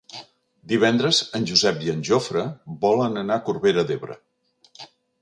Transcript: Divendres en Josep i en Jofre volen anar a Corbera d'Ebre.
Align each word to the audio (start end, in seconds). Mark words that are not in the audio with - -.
Divendres 0.71 1.19
en 1.41 1.45
Josep 1.51 1.85
i 1.89 1.93
en 1.95 2.03
Jofre 2.11 2.47
volen 2.89 3.23
anar 3.25 3.39
a 3.41 3.47
Corbera 3.51 3.89
d'Ebre. 3.93 4.21